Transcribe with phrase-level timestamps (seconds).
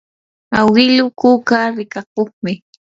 [0.59, 2.53] awiluu kuka rikakuqmi.